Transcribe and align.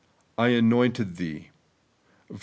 'I 0.39 0.47
anointed 0.47 1.17
thee' 1.17 1.51
(ver. 2.31 2.39